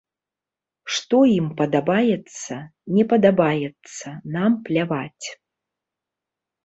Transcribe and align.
Што 0.93 1.17
ім 1.33 1.45
падабаецца, 1.59 2.57
не 2.95 3.03
падабаецца, 3.13 4.17
нам 4.37 4.51
пляваць. 4.71 5.27